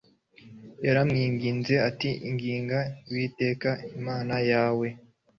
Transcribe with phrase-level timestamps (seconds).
[0.85, 4.87] Yaramwinginze ati Inginga Uwiteka Imana yawe